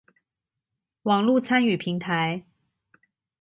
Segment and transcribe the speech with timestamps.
[1.03, 2.43] 網路參與平台